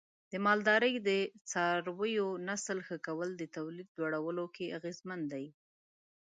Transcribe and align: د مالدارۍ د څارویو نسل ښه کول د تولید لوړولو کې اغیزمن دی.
د 0.31 0.33
مالدارۍ 0.45 0.95
د 1.07 1.09
څارویو 1.49 2.27
نسل 2.47 2.77
ښه 2.87 2.97
کول 3.07 3.29
د 3.37 3.43
تولید 3.55 3.87
لوړولو 3.99 4.45
کې 4.55 4.73
اغیزمن 4.77 5.19
دی. 5.33 5.45